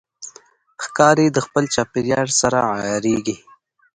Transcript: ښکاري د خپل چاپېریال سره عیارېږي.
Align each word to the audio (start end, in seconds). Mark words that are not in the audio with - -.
ښکاري 0.83 1.27
د 1.31 1.37
خپل 1.45 1.63
چاپېریال 1.75 2.29
سره 2.41 2.57
عیارېږي. 2.75 3.35